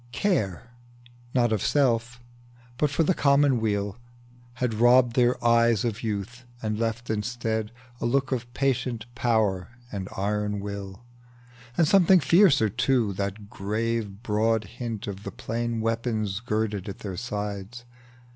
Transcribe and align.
Care, 0.11 0.71
not 1.35 1.51
of 1.53 1.61
self, 1.61 2.19
but 2.79 2.97
of 2.97 3.05
the 3.05 3.13
commonweal, 3.13 3.97
Had 4.55 4.73
robbed 4.73 5.15
their 5.15 5.37
eyes 5.45 5.85
of 5.85 6.01
youth, 6.01 6.43
and 6.59 6.79
left 6.79 7.11
instead 7.11 7.71
A 7.99 8.07
look 8.07 8.31
of 8.31 8.51
patient 8.55 9.05
power 9.13 9.69
and 9.91 10.09
iron 10.17 10.59
will, 10.59 11.03
And 11.77 11.87
something 11.87 12.19
fiercer, 12.19 12.67
too, 12.67 13.13
that 13.13 13.51
gave 13.55 14.23
broad 14.23 14.63
hint 14.63 15.05
Of 15.05 15.21
the 15.21 15.29
plain 15.31 15.81
weapons 15.81 16.39
girded 16.39 16.89
at 16.89 16.97
their 17.05 17.15
sides. 17.15 17.85